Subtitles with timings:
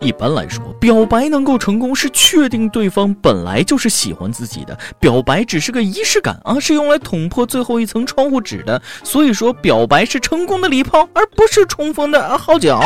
[0.00, 8.80] 一般来说，表白能够成功是确定对方本来就是喜欢自己的，表白只是个仪式感啊，是用来捅破最后一层窗户纸的。
[9.04, 12.82] 所以说，表白是成功的礼炮，而不是冲锋的号角。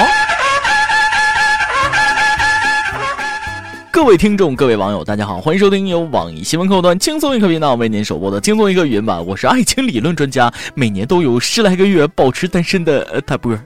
[3.92, 13.56] 各位听众，各位网友，大家好，欢迎收听由网易新闻客户端轻松一刻频道为您首播的轻松一刻语音版，我是爱情理论专家，每年都有十来个月保持单身的呃大波。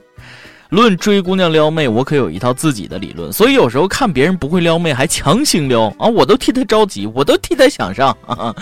[0.69, 8.15] 论追姑娘撩妹，我可有一套自己的理论，所以有时候看别人不会撩妹还强行撩啊，我都替他着急，我都替他想上。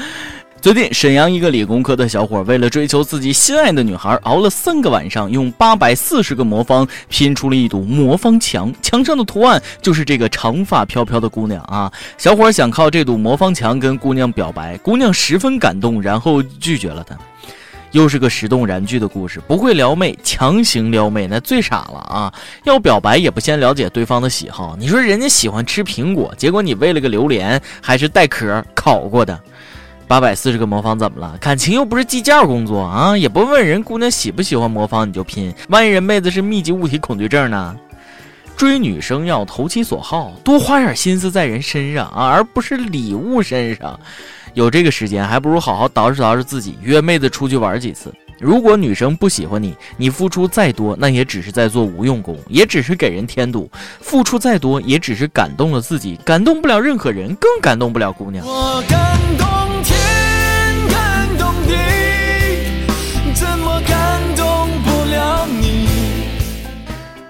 [0.60, 11.92] 最近，沈阳一个理工科的小伙为了追求自己心爱的女孩，熬了三个晚上，用八百四十个魔方拼出了一堵魔方墙，墙上的图案就是这个长发飘飘的姑娘啊。
[12.18, 17.16] 小伙想靠这堵魔方墙跟姑娘表白，姑娘十分感动，然后拒绝了他。
[17.92, 22.34] 又是个石动燃剧的故事，不会撩妹，强行撩妹那最傻了啊！
[22.64, 29.40] 要表白也不先了解对方的喜好，你说人家喜欢吃苹果，结果你喂了个榴莲，还是带壳烤过的。
[30.08, 31.38] 八百四十个魔方怎么了？
[31.38, 37.76] 感情又不是计件工作啊，也不问人姑娘喜不喜欢魔方你就拼，万一人妹子是密集物体恐惧症呢？
[38.56, 44.00] 追女生要投其所好，多花点心思在人身上啊，而不是礼物身上。
[44.58, 48.12] 有这个时间，还不如好好捯饬捯饬自己，约妹子出去玩几次。
[48.40, 53.70] 如果女生不喜欢你，你付出再多，那也只是在做无用功，也只是给人添堵。
[54.02, 58.44] 付出再多，也只是感动了自己，感动不了任何人，更感动不了姑娘。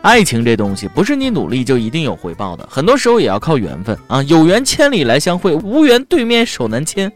[0.07, 4.23] 爱情这东西，不是你努力就一定有回报的，很多时候也要靠缘分啊！
[4.23, 7.11] 有缘千里来相会，无缘对面手难牵，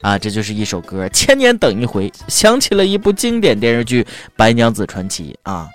[0.00, 2.10] 啊，这就是一首歌，千年等一回。
[2.28, 4.02] 想起了一部经典电视剧
[4.34, 5.68] 《白娘子传奇》啊，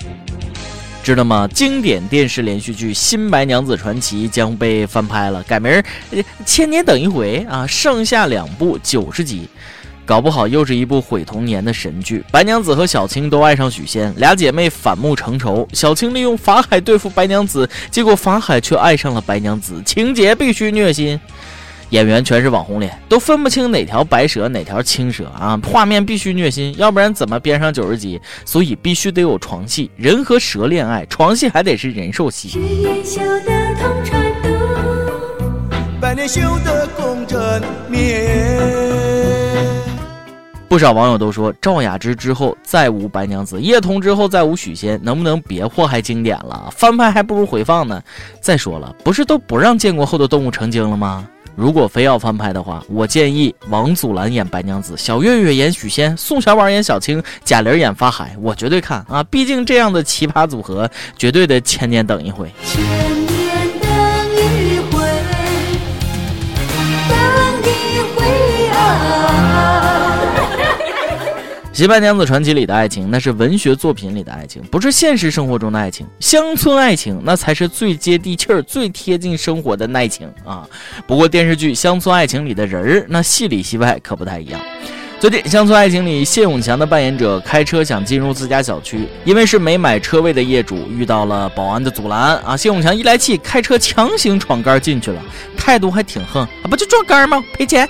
[1.03, 1.47] 知道吗？
[1.53, 5.71] 经典电视连续剧《新白娘子传奇》将被翻拍了，改名
[6.43, 9.47] 《千年等一回》啊，上下两部九十集。
[10.07, 12.23] 搞不好又是一部毁童年的神剧。
[12.31, 15.67] 白娘子和小青都爱上许仙，俩姐妹反目成仇。
[15.73, 21.19] 小青利用法海对付白娘子，结果法海却爱上了白娘子，情节必须虐心。
[21.89, 25.59] 演员全是网红脸，都分不清哪条白蛇哪条青蛇啊！
[25.65, 28.19] 画面必须虐心，要不然怎么编上九十集？
[28.45, 32.57] 所以必须得有床戏，人和蛇恋爱，床戏还得是人兽戏。
[35.99, 38.86] 百年修得共枕眠。
[40.77, 46.69] 不少网友都说，赵雅芝之后再无白娘子，叶童之后再无许仙，能不能别祸害经典了？
[46.71, 47.99] 翻拍还不如回放呢。
[48.39, 51.27] 再说了，不是都不让建国后的动物成精了吗？
[51.55, 59.23] 如果非要翻拍的话，我建议王祖蓝演白娘子，小岳岳演许仙，宋小宝演小青，贾玲演法海，我绝对看啊！
[59.23, 62.45] 毕竟这样的奇葩组合，绝对得千年等一回。
[71.77, 76.07] 《新白娘子传奇》里的爱情，那是文学作品里的爱情，不是现实生活中的爱情。
[76.19, 80.67] 乡村爱情，那才是最接地气儿、最贴近生活的爱情啊！
[81.05, 84.59] 不过电视剧《乡村爱情》里的人儿，那戏里戏外可不太一样。
[85.19, 92.57] 最近，《乡村爱情》里谢永强的扮演者开车想进入自家小区，因为是没买车位的业主，遇到了保安的阻拦啊！
[92.57, 95.21] 谢永强一来气，开车强行闯杆进去了，
[95.55, 96.65] 态度还挺横啊！
[96.67, 97.43] 不就撞杆吗？
[97.53, 97.87] 赔钱。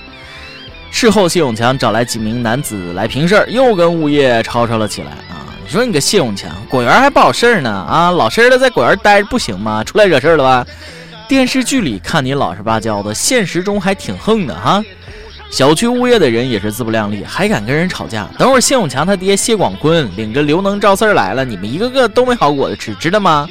[0.90, 5.46] 事后，谢永强找来几名男子来平事儿，又跟物业吵吵了起来啊！
[5.62, 8.10] 你说你个谢永强，果园还不好事儿呢啊！
[8.10, 9.84] 老实的在果园待着不行吗？
[9.84, 10.66] 出来惹事儿了吧？
[11.28, 14.82] 电视剧里看你老实巴交的，现实中还挺横的哈！
[15.50, 18.28] 小区物业的人也是自不量力，还敢跟人吵架。
[18.38, 23.46] 等会儿谢永强他爹谢广坤领着刘能赵四儿来了，你们一个个都没好果子吃，知道吗？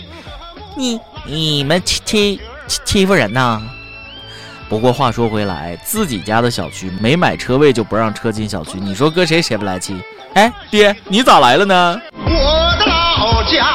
[0.75, 3.61] 你你们欺欺欺欺负人呐！
[4.69, 9.95] 不过话说回来，自己家的小区没买车位就不让车进小区，你说搁谁谁不来气？
[10.33, 12.01] 哎，爹，你咋来了呢？
[12.13, 13.65] 我的老家，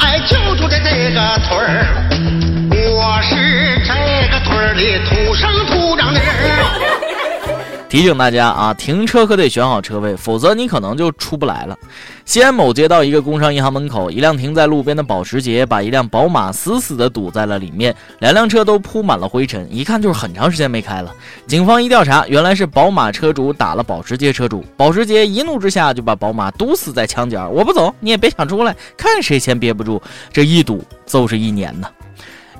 [0.00, 2.08] 哎，就住在这个村儿，
[2.70, 3.92] 我是这
[4.32, 5.21] 个村儿里土。
[7.92, 11.78] 提醒大家啊，停车可得选好车位，否则你可能就出不来了。
[12.24, 21.14] 西安某街道一个工商银行门口，一辆停在路边的保时捷把一辆宝马死死地堵在了里面，两辆车都铺满了灰尘，一看就是很长时间没开了。
[21.46, 30.00] 警方一调查，原来是宝马车主打了保时捷车主，保时捷一怒之下就把宝马堵死在墙角，我不走，你也别想出来，看谁先憋不住，
[30.32, 31.86] 这一堵就是一年呢。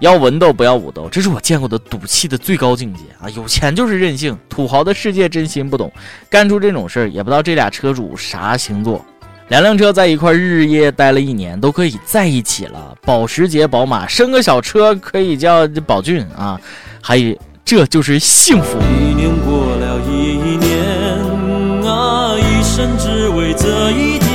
[0.02, 3.30] 要文斗不要武斗，这是我见过的赌气的最高境界啊！
[3.36, 5.92] 有钱就是任性，土豪的世界真心不懂，
[6.28, 9.00] 干出这种事儿也不知道这俩车主啥星座。
[9.46, 12.92] 两辆车在一块日夜待了一年，都可以在一起了。
[13.02, 16.60] 保时捷、宝马生个小车可以叫宝骏啊，
[17.00, 18.80] 还有这就是幸福。
[18.80, 24.31] 一年过了一年啊，一生只为这一天。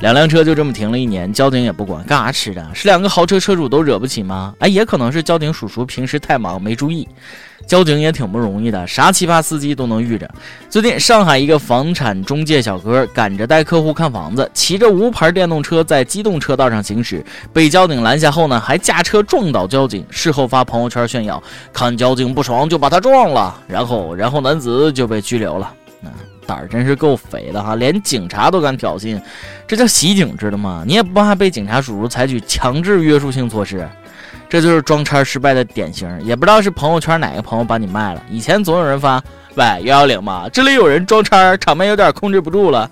[0.00, 2.64] 两辆车就这么停了一年，交警也不管，干啥吃的？
[2.72, 4.54] 是两个豪车车主都惹不起吗？
[4.60, 7.06] 哎，也可能是交警叔叔平时太忙没注意。
[7.66, 10.30] 交警也挺不容易的，啥奇葩司机都能遇着。
[10.70, 17.22] 最近，上海一个房产中介小哥赶着带客户看房子，骑着无牌电动车在机动车道上行驶，
[17.52, 21.42] 被交警拦下后呢，还驾车撞倒交警，事后发朋友圈炫耀，
[21.72, 25.74] 看交警不爽就把他撞了，然后，然后男子就被拘留了。
[26.48, 29.20] 胆儿真是够肥的哈，连警察都敢挑衅，
[29.66, 30.82] 这叫袭警知道吗？
[30.86, 33.86] 你也不怕被警察叔叔采取强制约束性措施？
[34.48, 38.22] 这就是装叉失败的典型，也不知道是朋友圈哪个朋友把你卖了。
[38.30, 39.22] 以前总有人发，
[39.56, 42.90] 喂幺幺零嘛，这里有人装叉，场面有点控制不住了。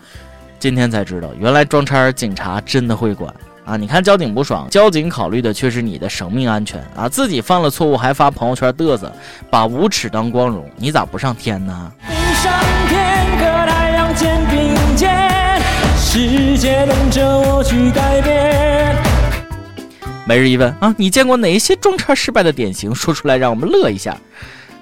[0.59, 3.33] 今天才知道，原来装叉警察真的会管
[3.65, 3.75] 啊！
[3.77, 7.09] 你看交警不爽，交警考虑的却是你的生命安全啊！
[7.09, 9.11] 自己犯了错误还发朋友圈嘚瑟，
[9.49, 11.93] 把无耻当光荣，你咋不上天呢？
[17.67, 18.97] 去改变。
[20.25, 22.95] 每日一问啊，你见过哪些装叉失败的典型？
[22.95, 24.17] 说出来让我们乐一下。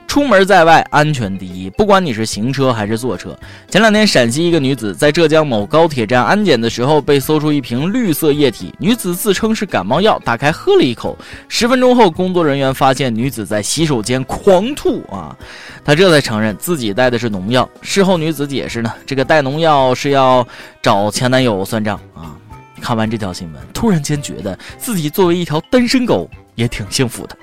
[0.07, 3.37] 出门在外，安全第一，不管你是行车还是坐车。
[3.69, 8.73] 前两天，陕西一个女子在浙江某高铁站安检的时候，被搜出一瓶绿色液体。
[8.79, 11.19] 女子自称是感冒药，打开喝了一口。
[11.49, 15.37] 十分钟后，工作人员发现女子在洗手间狂吐啊，
[15.85, 17.69] 她这才承认自己带的是农药。
[17.83, 20.47] 事后，女子解释呢，这个带农药是要
[20.81, 22.37] 找前男友算账啊。
[22.85, 27.35] 看完这条新闻，突然间觉得自己作为一条单身狗也挺幸福的。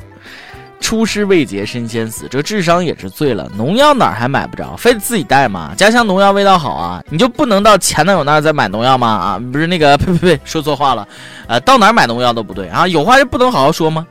[0.80, 3.50] 出师未捷身先死，这智商也是醉了。
[3.58, 5.74] 农药哪儿还买不着，非得自己带吗？
[5.76, 9.08] 家乡农药味道好啊，你就不能到前男友那儿再买农药吗？
[9.08, 11.08] 啊，不是那个， 呸呸呸，说错话了。
[11.48, 14.06] 呃，到哪儿买农药都不对啊，有话就不能好好说吗？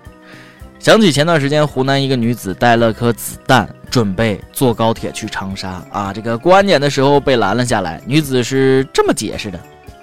[0.80, 8.00] 想起前段时间湖南一个女子带了颗子弹，准备坐高铁去长沙啊，这个过安检的时候被拦了下来。
[8.04, 9.60] 女子是这么解释的。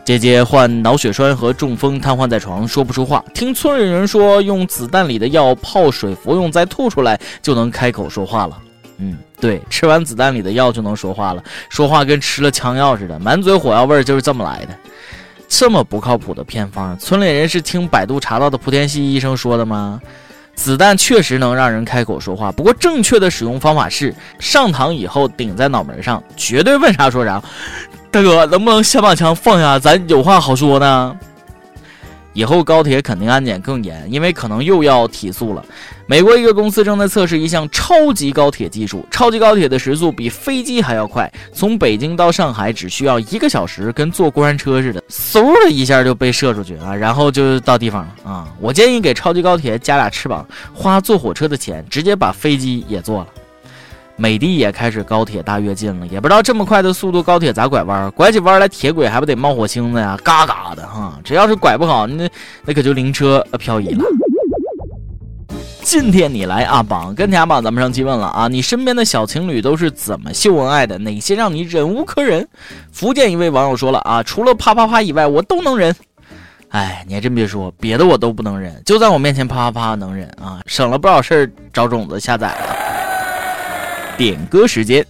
[0.07, 3.21] 姐姐患脑血栓和中风，瘫痪在床，说不出话。
[3.33, 8.57] 听村里人说，用子弹里的药泡水服用，再吐出来就能开口说话了。
[8.99, 14.73] 嗯，对，吃完子弹里的药就能说话了，说话跟吃了枪药似的，满嘴火药味儿就是这么来的。
[15.49, 19.99] 这么不靠谱的偏方，村里人是听百度查到的莆田系医生说的吗？
[20.55, 27.43] 子弹确实能让人开口说话，不过正确的使用方法是上膛以后顶在脑门上，绝对问啥说啥。
[28.17, 29.77] 大哥，能不能先把枪放下？
[29.77, 31.15] 咱有话好说呢。
[32.33, 35.63] 以后高铁肯定安检更严，因为可能又要提速了。
[36.07, 48.47] 美国一个公司正在测试一项超级高铁技术，超级高铁的时速比飞机还要快，从北京到上海只需要一个小时，跟坐过山车似的，嗖的一下就被射出去啊，然后就到地方了啊。
[48.59, 50.43] 我建议给超级高铁加俩翅膀，
[50.73, 53.27] 花坐火车的钱，直接把飞机也坐了。
[54.17, 61.19] 美的也开始高铁大跃进了，也不知道这么快的速度高铁咋拐弯，拐起弯来铁轨还不得冒火星子呀，嘎嘎的哈！
[61.23, 62.27] 这要是拐不好，那
[62.65, 64.03] 那可就灵车漂移了。
[65.83, 70.97] 今天你来阿榜跟天榜，咱们上期问了啊，你身边的小情侣都是怎么秀恩爱的？
[70.97, 72.45] 哪些让你忍无可忍？
[72.91, 75.95] 福建一位网友说了啊，除了啪啪啪以外，我都能忍。
[76.69, 82.86] 哎，你还真别说，别的我都不能忍，就在我面前啪啪啪能忍啊，省了不少事儿找种子下载了。
[84.17, 85.05] 点歌时间，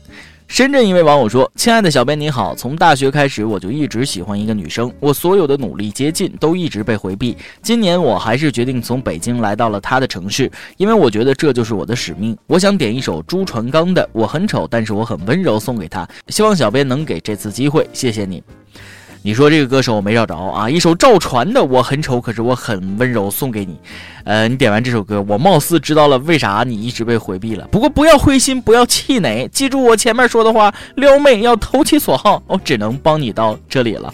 [0.50, 7.38] 深圳一位网友说：“亲爱的小编你好，从大学开始我就一直喜欢一个女生，我所有的努力接近都一直被回避。
[7.62, 12.38] 今年我还是决定从北京来到了她的城市，因为我觉得这就是我的使命。
[12.48, 18.44] 我想点一首朱传刚的《我很丑但是我很温柔》送给她，希望小编能给这次机会，谢谢你。”
[19.22, 23.78] 你说这个歌手我没找着啊，一首赵传的《我很丑可是我很温柔》送给你。
[24.24, 27.68] 呃，你点完这首歌，我貌似知道了为啥你一直被回避了。
[27.72, 34.14] 不过不要灰心，不要气馁，记住我前面说的话，撩妹要投其所好，我只能帮你到这里了。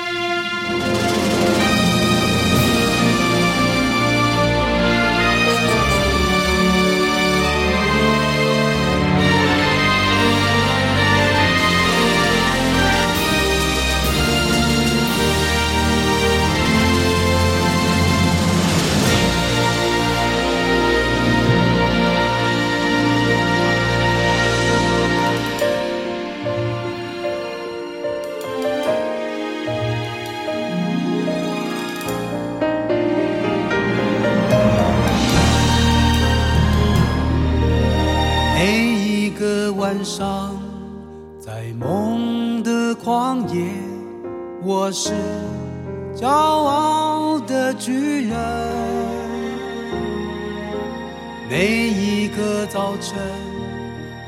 [51.51, 53.19] 每一个早晨，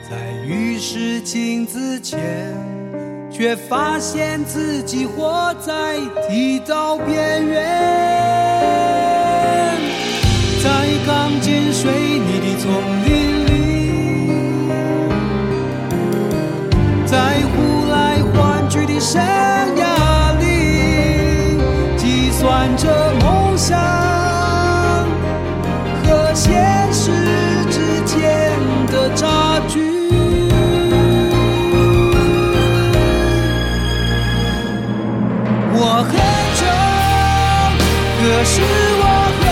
[0.09, 2.19] 在浴室镜子前，
[3.31, 7.63] 却发现自己活在剃刀边缘，
[10.61, 10.69] 在
[11.07, 12.69] 钢筋水泥的丛
[13.05, 13.51] 林里，
[17.05, 19.21] 在呼来唤去的生
[19.77, 21.55] 涯里，
[21.95, 24.02] 计算着梦想。
[38.43, 39.03] 可是我
[39.39, 39.45] 很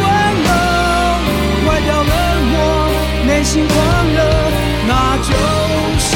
[0.00, 0.04] 温
[0.46, 0.48] 柔，
[1.68, 2.12] 外表冷
[2.50, 2.56] 漠，
[3.26, 3.76] 内心狂
[4.08, 4.18] 热，
[4.88, 5.28] 那就
[5.98, 6.08] 是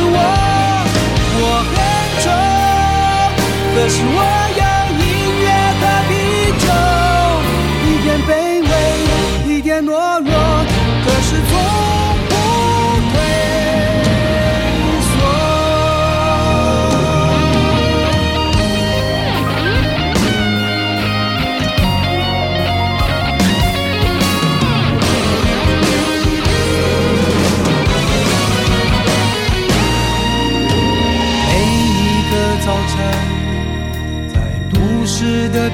[0.00, 0.16] 我。
[1.36, 1.76] 我很
[2.24, 2.26] 丑，
[3.74, 4.18] 可是我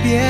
[0.03, 0.30] 市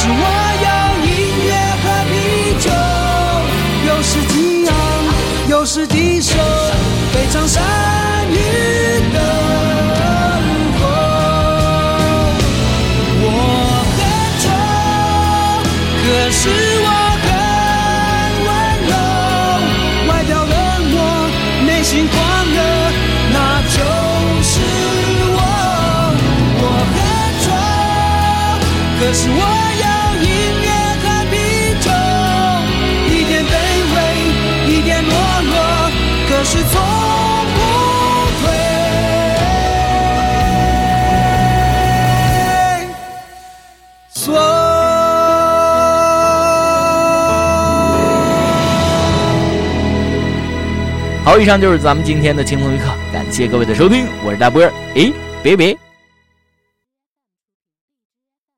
[0.00, 0.68] 是我有
[1.06, 1.10] 音
[1.48, 1.50] 乐
[1.82, 2.14] 和啤
[2.60, 2.70] 酒，
[3.88, 4.32] 有时激
[4.68, 4.70] 昂，
[5.48, 6.38] 有时低首，
[7.12, 7.60] 非常善
[8.30, 8.34] 于
[9.12, 9.20] 等
[10.78, 10.80] 候。
[13.24, 13.26] 我
[13.98, 14.00] 很
[14.38, 14.46] 丑，
[16.04, 16.40] 可是
[16.84, 16.88] 我
[17.24, 17.26] 很
[18.46, 18.48] 温
[18.86, 18.92] 柔，
[20.12, 20.54] 外表冷
[20.92, 20.94] 漠，
[21.66, 22.14] 内心狂
[22.54, 22.56] 热，
[23.32, 23.36] 那
[23.74, 23.76] 就
[24.44, 24.54] 是
[25.34, 25.36] 我。
[26.60, 26.64] 我
[26.94, 26.96] 很
[27.42, 27.46] 丑，
[29.00, 29.42] 可是我
[36.50, 36.80] 是从
[37.54, 37.60] 不
[38.40, 38.48] 退
[44.08, 44.32] 缩。
[51.22, 55.12] 好，以上就是咱们今天的轻松一刻，感谢各位的收听，我是大波儿，诶，
[55.42, 55.76] 别别。